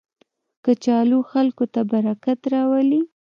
[0.63, 3.01] کچالو خلکو ته برکت راولي